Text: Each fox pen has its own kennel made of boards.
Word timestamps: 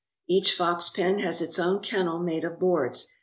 Each 0.27 0.51
fox 0.55 0.89
pen 0.89 1.19
has 1.19 1.41
its 1.43 1.59
own 1.59 1.79
kennel 1.79 2.17
made 2.17 2.43
of 2.43 2.57
boards. 2.57 3.07